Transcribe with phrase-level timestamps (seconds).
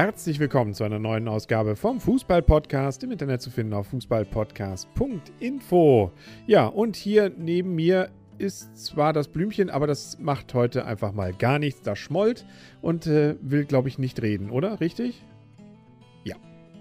[0.00, 3.04] herzlich willkommen zu einer neuen Ausgabe vom Fußball-Podcast.
[3.04, 6.10] Im Internet zu finden auf fußballpodcast.info.
[6.46, 8.08] Ja, und hier neben mir
[8.38, 11.82] ist zwar das Blümchen, aber das macht heute einfach mal gar nichts.
[11.82, 12.46] Das schmollt
[12.80, 14.80] und äh, will, glaube ich, nicht reden, oder?
[14.80, 15.22] Richtig?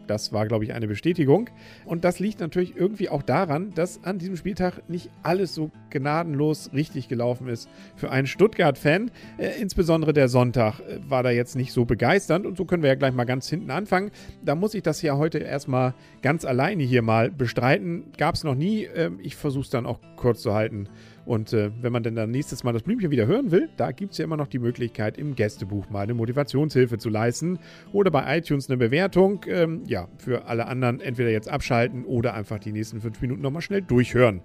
[0.10, 1.50] Das war, glaube ich, eine Bestätigung.
[1.86, 6.72] Und das liegt natürlich irgendwie auch daran, dass an diesem Spieltag nicht alles so gnadenlos
[6.74, 9.12] richtig gelaufen ist für einen Stuttgart-Fan.
[9.38, 12.48] Äh, insbesondere der Sonntag äh, war da jetzt nicht so begeisternd.
[12.48, 14.10] Und so können wir ja gleich mal ganz hinten anfangen.
[14.44, 18.06] Da muss ich das ja heute erstmal ganz alleine hier mal bestreiten.
[18.18, 18.86] Gab es noch nie.
[18.86, 20.90] Äh, ich versuche es dann auch kurz zu halten.
[21.30, 24.14] Und äh, wenn man denn dann nächstes Mal das Blümchen wieder hören will, da gibt
[24.14, 27.60] es ja immer noch die Möglichkeit, im Gästebuch mal eine Motivationshilfe zu leisten
[27.94, 29.46] oder bei iTunes eine Bewertung.
[29.48, 33.62] Ähm, ja, für alle anderen entweder jetzt abschalten oder einfach die nächsten fünf Minuten nochmal
[33.62, 34.42] schnell durchhören.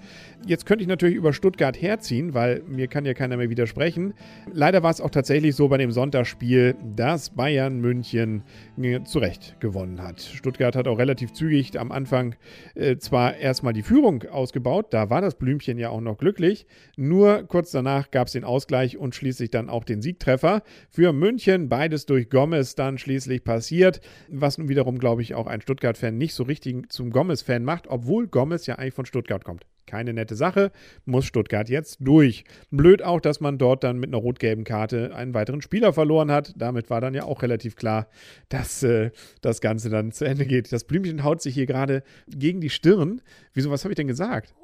[0.46, 4.12] Jetzt könnte ich natürlich über Stuttgart herziehen, weil mir kann ja keiner mehr widersprechen.
[4.52, 8.42] Leider war es auch tatsächlich so bei dem Sonntagsspiel, dass Bayern München
[8.76, 10.20] äh, zu Recht gewonnen hat.
[10.20, 12.36] Stuttgart hat auch relativ zügig am Anfang
[12.74, 16.66] äh, zwar erstmal die Führung ausgebaut, da war das Blümchen ja auch noch glücklich,
[16.96, 20.62] nur kurz danach gab es den Ausgleich und schließlich dann auch den Siegtreffer.
[20.90, 25.60] Für München beides durch Gomez dann schließlich passiert, was nun wiederum, glaube ich, auch ein
[25.60, 29.66] Stuttgart-Fan nicht so richtig zum Gomez-Fan macht, obwohl Gomez ja eigentlich von Stuttgart kommt.
[29.86, 30.72] Keine nette Sache,
[31.04, 32.44] muss Stuttgart jetzt durch.
[32.70, 36.54] Blöd auch, dass man dort dann mit einer rot-gelben Karte einen weiteren Spieler verloren hat.
[36.56, 38.08] Damit war dann ja auch relativ klar,
[38.48, 39.10] dass äh,
[39.42, 40.72] das Ganze dann zu Ende geht.
[40.72, 43.20] Das Blümchen haut sich hier gerade gegen die Stirn.
[43.52, 44.54] Wieso, was habe ich denn gesagt?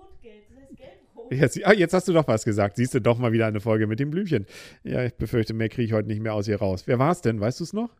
[1.30, 2.76] Jetzt, ah, jetzt hast du doch was gesagt.
[2.76, 4.46] Siehst du doch mal wieder eine Folge mit dem Blümchen.
[4.82, 6.82] Ja, ich befürchte, mehr kriege ich heute nicht mehr aus ihr raus.
[6.86, 7.40] Wer war es denn?
[7.40, 7.90] Weißt du es noch?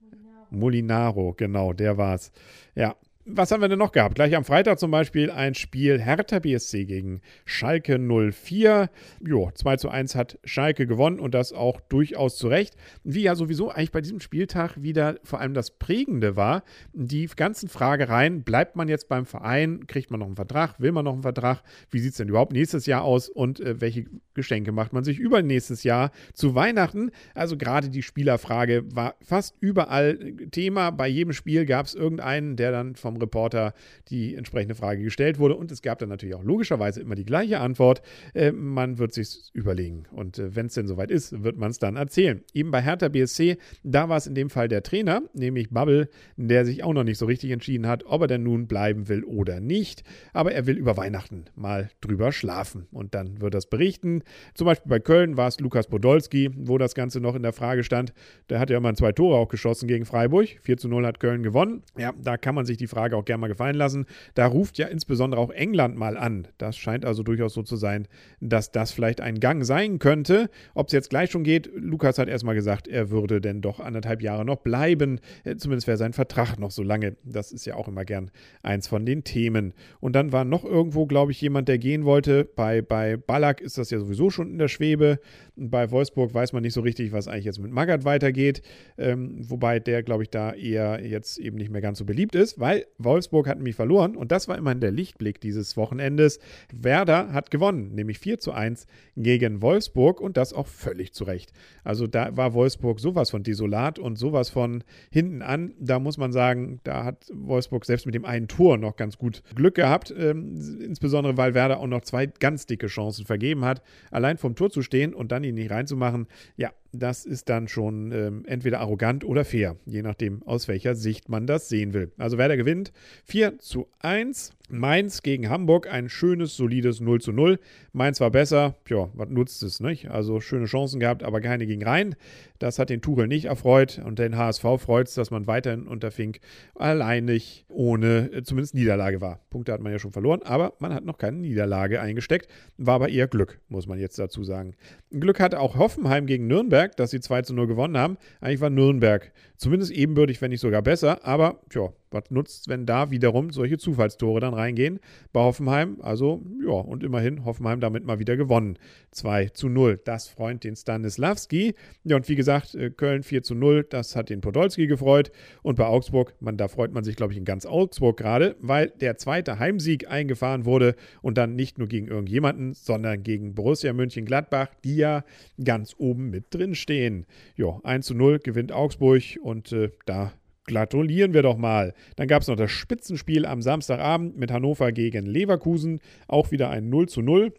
[0.00, 0.46] Molinaro.
[0.50, 2.32] Molinaro, genau, der war es.
[2.74, 2.96] Ja,
[3.30, 4.14] was haben wir denn noch gehabt?
[4.14, 8.90] Gleich am Freitag zum Beispiel ein Spiel Hertha BSC gegen Schalke 04.
[9.20, 12.74] Jo, 2 zu 1 hat Schalke gewonnen und das auch durchaus zu Recht.
[13.04, 17.68] Wie ja sowieso eigentlich bei diesem Spieltag wieder vor allem das Prägende war, die ganzen
[17.68, 21.22] Fragereien, bleibt man jetzt beim Verein, kriegt man noch einen Vertrag, will man noch einen
[21.22, 25.04] Vertrag, wie sieht es denn überhaupt nächstes Jahr aus und äh, welche Geschenke macht man
[25.04, 27.10] sich über nächstes Jahr zu Weihnachten?
[27.34, 30.16] Also gerade die Spielerfrage war fast überall
[30.50, 30.90] Thema.
[30.90, 33.74] Bei jedem Spiel gab es irgendeinen, der dann vom Reporter
[34.08, 35.56] die entsprechende Frage gestellt wurde.
[35.56, 38.02] Und es gab dann natürlich auch logischerweise immer die gleiche Antwort.
[38.34, 40.04] Äh, man wird sich überlegen.
[40.10, 42.42] Und äh, wenn es denn soweit ist, wird man es dann erzählen.
[42.52, 46.64] Eben bei Hertha BSC, da war es in dem Fall der Trainer, nämlich Bubble, der
[46.64, 49.60] sich auch noch nicht so richtig entschieden hat, ob er denn nun bleiben will oder
[49.60, 50.02] nicht.
[50.32, 52.86] Aber er will über Weihnachten mal drüber schlafen.
[52.90, 54.22] Und dann wird das berichten.
[54.54, 57.84] Zum Beispiel bei Köln war es Lukas Podolski, wo das Ganze noch in der Frage
[57.84, 58.12] stand.
[58.48, 60.48] Der hat ja mal zwei Tore auch geschossen gegen Freiburg.
[60.62, 61.82] 4 zu 0 hat Köln gewonnen.
[61.96, 64.06] Ja, da kann man sich die Frage Frage auch gerne mal gefallen lassen.
[64.34, 66.48] Da ruft ja insbesondere auch England mal an.
[66.58, 68.08] Das scheint also durchaus so zu sein,
[68.40, 70.50] dass das vielleicht ein Gang sein könnte.
[70.74, 74.20] Ob es jetzt gleich schon geht, Lukas hat erstmal gesagt, er würde denn doch anderthalb
[74.20, 75.20] Jahre noch bleiben.
[75.44, 77.16] Äh, zumindest wäre sein Vertrag noch so lange.
[77.22, 78.32] Das ist ja auch immer gern
[78.64, 79.74] eins von den Themen.
[80.00, 82.44] Und dann war noch irgendwo, glaube ich, jemand, der gehen wollte.
[82.56, 85.20] Bei, bei Ballack ist das ja sowieso schon in der Schwebe.
[85.54, 88.62] Bei Wolfsburg weiß man nicht so richtig, was eigentlich jetzt mit Magath weitergeht.
[88.96, 92.58] Ähm, wobei der, glaube ich, da eher jetzt eben nicht mehr ganz so beliebt ist,
[92.58, 96.40] weil Wolfsburg hat nämlich verloren und das war immerhin der Lichtblick dieses Wochenendes.
[96.72, 98.86] Werder hat gewonnen, nämlich 4 zu 1
[99.16, 101.52] gegen Wolfsburg und das auch völlig zu Recht.
[101.84, 105.74] Also da war Wolfsburg sowas von desolat und sowas von hinten an.
[105.78, 109.42] Da muss man sagen, da hat Wolfsburg selbst mit dem einen Tor noch ganz gut
[109.54, 114.38] Glück gehabt, ähm, insbesondere weil Werder auch noch zwei ganz dicke Chancen vergeben hat, allein
[114.38, 116.26] vom Tor zu stehen und dann ihn nicht reinzumachen.
[116.56, 121.28] Ja, das ist dann schon ähm, entweder arrogant oder fair, je nachdem, aus welcher Sicht
[121.28, 122.12] man das sehen will.
[122.18, 122.92] Also Werder gewinnt
[123.24, 124.52] 4 zu 1.
[124.68, 127.58] Mainz gegen Hamburg, ein schönes, solides 0 zu 0.
[127.92, 130.10] Mainz war besser, ja, was nutzt es, nicht?
[130.10, 132.14] Also schöne Chancen gehabt, aber keine ging rein.
[132.58, 136.10] Das hat den Tuchel nicht erfreut und den HSV freut es, dass man weiterhin unter
[136.10, 136.40] Fink
[136.74, 139.40] alleinig ohne äh, zumindest Niederlage war.
[139.50, 142.48] Punkte hat man ja schon verloren, aber man hat noch keine Niederlage eingesteckt.
[142.76, 144.74] War aber eher Glück, muss man jetzt dazu sagen.
[145.10, 148.18] Glück hatte auch Hoffenheim gegen Nürnberg, dass sie 2 zu 0 gewonnen haben.
[148.40, 153.10] Eigentlich war Nürnberg zumindest ebenbürtig, wenn nicht sogar besser, aber tja, was nutzt, wenn da
[153.10, 155.00] wiederum solche Zufallstore dann reingehen
[155.32, 155.98] bei Hoffenheim?
[156.00, 158.78] Also, ja, und immerhin Hoffenheim damit mal wieder gewonnen.
[159.12, 160.00] 2 zu 0.
[160.04, 161.74] Das freut den Stanislawski.
[162.04, 163.86] Ja, und wie gesagt, äh, Köln 4 zu 0.
[163.88, 165.30] Das hat den Podolski gefreut.
[165.62, 168.88] Und bei Augsburg, man, da freut man sich, glaube ich, in ganz Augsburg gerade, weil
[169.00, 174.68] der zweite Heimsieg eingefahren wurde und dann nicht nur gegen irgendjemanden, sondern gegen Borussia Mönchengladbach,
[174.84, 175.24] die ja
[175.62, 177.26] ganz oben mit drin stehen.
[177.56, 180.32] Ja, 1 zu 0 gewinnt Augsburg und äh, da
[180.68, 181.94] gratulieren wir doch mal.
[182.16, 186.00] Dann gab es noch das Spitzenspiel am Samstagabend mit Hannover gegen Leverkusen.
[186.28, 187.52] Auch wieder ein 0 zu 0.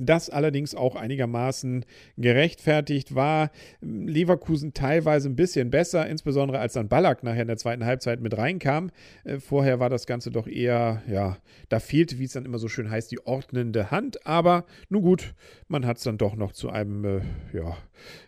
[0.00, 1.84] das allerdings auch einigermaßen
[2.16, 3.50] gerechtfertigt war.
[3.82, 8.36] Leverkusen teilweise ein bisschen besser, insbesondere als dann Ballack nachher in der zweiten Halbzeit mit
[8.36, 8.90] reinkam.
[9.24, 11.36] Äh, vorher war das Ganze doch eher, ja,
[11.68, 14.26] da fehlte, wie es dann immer so schön heißt, die ordnende Hand.
[14.26, 15.34] Aber nun gut,
[15.68, 17.20] man hat es dann doch noch zu einem, äh,
[17.52, 17.76] ja,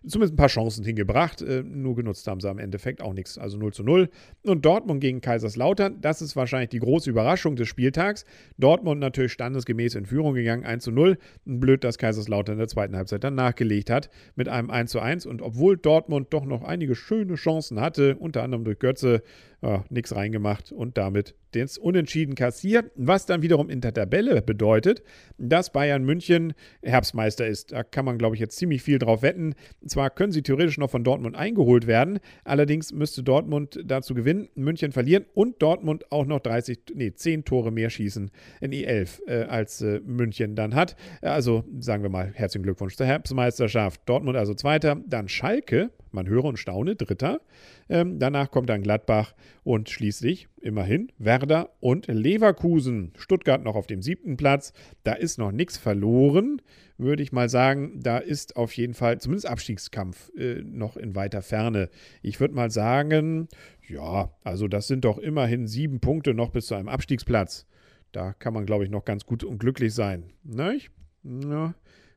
[0.06, 1.40] zumindest ein paar Chancen hingebracht.
[1.40, 3.38] Äh, nur genutzt haben sie am Endeffekt auch nichts.
[3.38, 4.10] Also 0 zu 0.
[4.44, 8.26] Und Dortmund gegen Kaiserslautern, das ist wahrscheinlich die große Überraschung des Spieltags.
[8.58, 11.16] Dortmund natürlich standesgemäß in Führung gegangen, 1 zu 0
[11.60, 15.26] blöd, dass Kaiserslautern in der zweiten Halbzeit dann nachgelegt hat mit einem 1 zu 1.
[15.26, 19.22] Und obwohl Dortmund doch noch einige schöne Chancen hatte, unter anderem durch Götze,
[19.64, 25.02] ja, nichts reingemacht und damit das Unentschieden kassiert, was dann wiederum in der Tabelle bedeutet,
[25.38, 26.52] dass Bayern München
[26.82, 27.72] Herbstmeister ist.
[27.72, 29.54] Da kann man, glaube ich, jetzt ziemlich viel drauf wetten.
[29.86, 34.92] Zwar können sie theoretisch noch von Dortmund eingeholt werden, allerdings müsste Dortmund dazu gewinnen, München
[34.92, 38.30] verlieren und Dortmund auch noch 30, nee, 10 Tore mehr schießen
[38.60, 40.96] in E11 äh, als äh, München dann hat.
[41.22, 44.02] Also sagen wir mal, herzlichen Glückwunsch zur Herbstmeisterschaft.
[44.04, 47.40] Dortmund also Zweiter, dann Schalke man höre und staune, Dritter.
[47.88, 53.12] Ähm, danach kommt dann Gladbach und schließlich immerhin Werder und Leverkusen.
[53.16, 54.72] Stuttgart noch auf dem siebten Platz.
[55.02, 56.62] Da ist noch nichts verloren,
[56.96, 58.00] würde ich mal sagen.
[58.00, 61.90] Da ist auf jeden Fall zumindest Abstiegskampf äh, noch in weiter Ferne.
[62.22, 63.48] Ich würde mal sagen,
[63.88, 67.66] ja, also das sind doch immerhin sieben Punkte noch bis zu einem Abstiegsplatz.
[68.12, 70.32] Da kann man, glaube ich, noch ganz gut und glücklich sein.
[70.44, 70.90] Nicht?
[71.24, 71.74] Ja.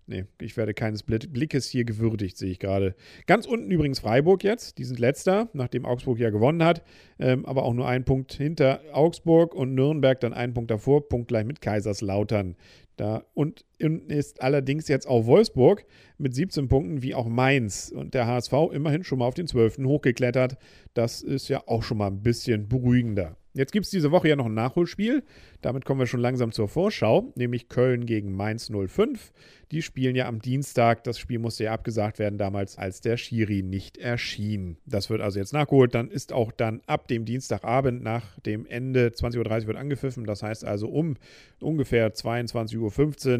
[0.09, 2.95] Nee, ich werde keines Blickes hier gewürdigt, sehe ich gerade.
[3.25, 4.77] Ganz unten übrigens Freiburg jetzt.
[4.77, 6.81] Die sind letzter, nachdem Augsburg ja gewonnen hat.
[7.19, 11.27] Ähm, aber auch nur ein Punkt hinter Augsburg und Nürnberg dann einen Punkt davor, Punkt
[11.27, 12.55] gleich mit Kaiserslautern.
[12.95, 15.85] Da, und ist allerdings jetzt auch Wolfsburg
[16.17, 19.79] mit 17 Punkten wie auch Mainz und der HSV immerhin schon mal auf den 12.
[19.83, 20.57] hochgeklettert.
[20.93, 23.35] Das ist ja auch schon mal ein bisschen beruhigender.
[23.53, 25.23] Jetzt gibt es diese Woche ja noch ein Nachholspiel.
[25.61, 29.31] Damit kommen wir schon langsam zur Vorschau, nämlich Köln gegen Mainz 05.
[29.71, 31.03] Die spielen ja am Dienstag.
[31.03, 34.77] Das Spiel musste ja abgesagt werden damals, als der Schiri nicht erschien.
[34.85, 35.93] Das wird also jetzt nachgeholt.
[35.93, 40.23] Dann ist auch dann ab dem Dienstagabend nach dem Ende 20.30 Uhr wird angepfiffen.
[40.23, 41.15] Das heißt also um
[41.59, 42.77] ungefähr 22.15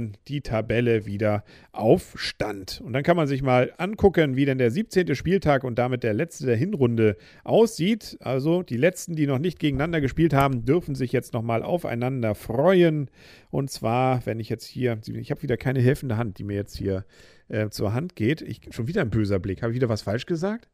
[0.08, 2.82] Uhr die Tabelle wieder auf Stand.
[2.84, 5.16] Und dann kann man sich mal angucken, wie denn der 17.
[5.16, 7.16] Spieltag und damit der letzte der Hinrunde
[7.46, 8.18] aussieht.
[8.20, 13.10] Also die letzten, die noch nicht gegeneinander gespielt haben, dürfen sich jetzt nochmal aufeinander freuen.
[13.50, 16.78] Und zwar, wenn ich jetzt hier, ich habe wieder keine helfende Hand, die mir jetzt
[16.78, 17.06] hier
[17.50, 18.42] äh, zur Hand geht.
[18.42, 19.62] Ich, schon wieder ein böser Blick.
[19.62, 20.68] Habe ich wieder was falsch gesagt?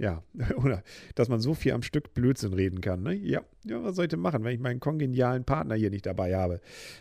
[0.00, 0.22] Ja,
[0.56, 0.82] oder
[1.14, 3.02] dass man so viel am Stück Blödsinn reden kann.
[3.02, 3.14] Ne?
[3.14, 6.60] Ja, ja, was soll ich machen, wenn ich meinen kongenialen Partner hier nicht dabei habe?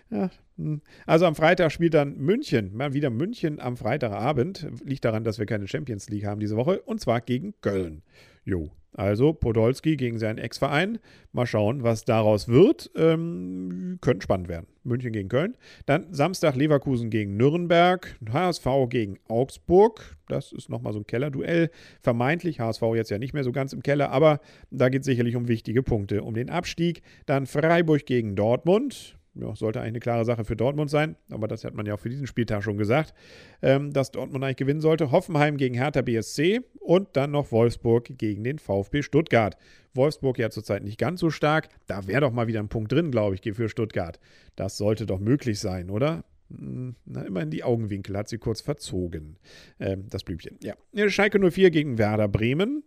[0.09, 0.81] Ja, hm.
[1.05, 4.67] also am Freitag spielt dann München, mal wieder München am Freitagabend.
[4.83, 8.03] Liegt daran, dass wir keine Champions League haben diese Woche und zwar gegen Köln.
[8.43, 10.99] Jo, also Podolski gegen seinen Ex-Verein.
[11.31, 12.89] Mal schauen, was daraus wird.
[12.95, 14.67] Ähm, könnte spannend werden.
[14.83, 15.55] München gegen Köln.
[15.85, 18.17] Dann Samstag Leverkusen gegen Nürnberg.
[18.31, 20.17] HSV gegen Augsburg.
[20.27, 21.69] Das ist nochmal so ein Kellerduell.
[22.01, 24.39] Vermeintlich HSV jetzt ja nicht mehr so ganz im Keller, aber
[24.71, 26.23] da geht es sicherlich um wichtige Punkte.
[26.23, 27.01] Um den Abstieg.
[27.25, 31.63] Dann Freiburg gegen Dortmund ja, sollte eigentlich eine klare Sache für Dortmund sein, aber das
[31.63, 33.13] hat man ja auch für diesen Spieltag schon gesagt,
[33.61, 35.11] ähm, dass Dortmund eigentlich gewinnen sollte.
[35.11, 39.57] Hoffenheim gegen Hertha BSC und dann noch Wolfsburg gegen den VfB Stuttgart.
[39.93, 41.69] Wolfsburg ja zurzeit nicht ganz so stark.
[41.87, 44.19] Da wäre doch mal wieder ein Punkt drin, glaube ich, für Stuttgart.
[44.55, 46.23] Das sollte doch möglich sein, oder?
[46.49, 49.37] Hm, na, immerhin die Augenwinkel hat sie kurz verzogen.
[49.79, 50.57] Ähm, das Blümchen.
[50.61, 50.75] Ja.
[51.09, 52.83] Schalke 04 gegen Werder Bremen.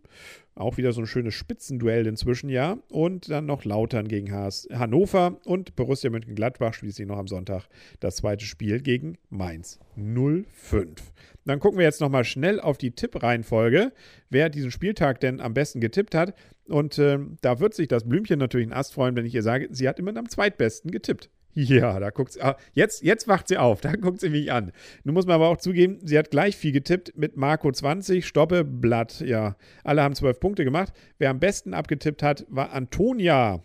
[0.54, 2.78] Auch wieder so ein schönes Spitzenduell inzwischen, ja.
[2.90, 7.68] Und dann noch Lautern gegen HS Hannover und Borussia Mönchengladbach schließlich noch am Sonntag
[8.00, 11.12] das zweite Spiel gegen Mainz 05.
[11.44, 13.92] Dann gucken wir jetzt nochmal schnell auf die Tippreihenfolge,
[14.28, 16.34] wer diesen Spieltag denn am besten getippt hat.
[16.66, 19.68] Und äh, da wird sich das Blümchen natürlich ein Ast freuen, wenn ich ihr sage,
[19.70, 21.30] sie hat immer am zweitbesten getippt.
[21.54, 22.42] Ja, da guckt sie.
[22.42, 24.72] Ah, jetzt, jetzt wacht sie auf, da guckt sie mich an.
[25.04, 28.64] Nun muss man aber auch zugeben, sie hat gleich viel getippt mit Marco 20, Stoppe,
[28.64, 29.20] Blatt.
[29.20, 30.92] Ja, alle haben 12 Punkte gemacht.
[31.18, 33.62] Wer am besten abgetippt hat, war Antonia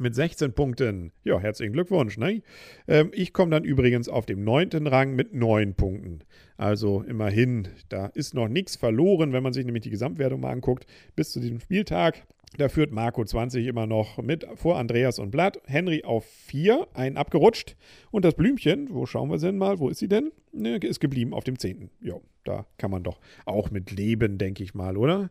[0.00, 1.12] mit 16 Punkten.
[1.24, 2.16] Ja, herzlichen Glückwunsch.
[2.16, 2.42] Ne?
[2.88, 6.20] Ähm, ich komme dann übrigens auf dem neunten Rang mit 9 Punkten.
[6.56, 10.86] Also immerhin, da ist noch nichts verloren, wenn man sich nämlich die Gesamtwertung mal anguckt.
[11.16, 12.22] Bis zu diesem Spieltag
[12.56, 15.60] da führt Marco 20 immer noch mit vor Andreas und Blatt.
[15.66, 17.76] Henry auf 4, ein abgerutscht.
[18.10, 19.78] Und das Blümchen, wo schauen wir denn mal?
[19.78, 20.32] Wo ist sie denn?
[20.52, 21.90] Ne, ist geblieben auf dem 10.
[22.00, 22.14] Ja,
[22.44, 25.30] da kann man doch auch mit leben, denke ich mal, oder?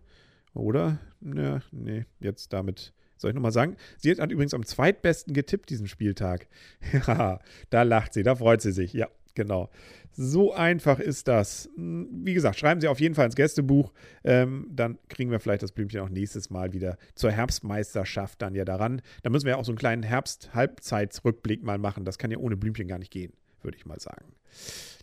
[0.54, 1.00] Oder?
[1.22, 2.94] Ja, nee, jetzt damit.
[3.18, 3.76] Soll ich nochmal sagen?
[3.98, 6.48] Sie hat übrigens am zweitbesten getippt diesen Spieltag.
[7.06, 8.94] Ja, da lacht sie, da freut sie sich.
[8.94, 9.10] Ja,
[9.40, 9.70] Genau.
[10.12, 11.70] So einfach ist das.
[11.78, 13.94] Hm, wie gesagt, schreiben Sie auf jeden Fall ins Gästebuch.
[14.26, 18.66] Ähm, dann kriegen wir vielleicht das Blümchen auch nächstes Mal wieder zur Herbstmeisterschaft dann ja
[18.66, 19.02] daran.
[19.24, 22.04] Da müssen wir ja auch so einen kleinen Herbst-Halbzeitsrückblick mal machen.
[22.04, 23.32] Das kann ja ohne Blümchen gar nicht gehen.
[23.62, 24.26] würde ich mal sagen.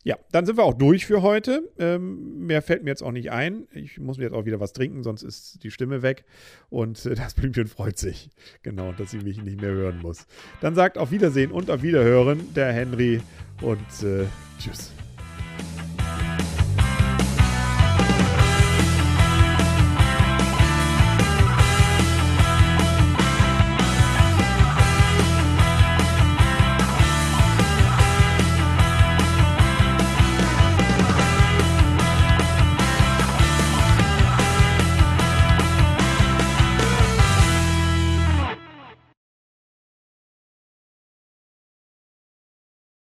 [0.06, 1.68] Ja, dann sind wir auch durch für heute.
[1.80, 3.66] Ähm, mehr fällt mir jetzt auch nicht ein.
[3.72, 6.24] Ich muss mir jetzt auch wieder was trinken, sonst ist die Stimme weg.
[6.70, 8.30] Und äh, das Blümchen freut sich.
[8.62, 10.28] Genau, dass sie mich nicht mehr hören muss.
[10.60, 13.20] Dann sagt auf Wiedersehen und auf Wiederhören der Henry
[13.60, 14.26] und äh,
[14.60, 14.92] tschüss.